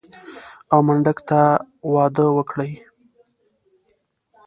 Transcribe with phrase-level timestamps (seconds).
[0.71, 1.41] او منډک ته
[1.93, 2.71] واده وکړي.